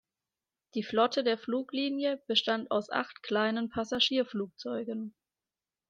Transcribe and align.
Die 0.73 0.81
Flotte 0.81 1.23
der 1.23 1.37
Fluglinie 1.37 2.23
bestand 2.25 2.71
aus 2.71 2.89
acht 2.89 3.21
kleinen 3.21 3.69
Passagierflugzeugen. 3.69 5.13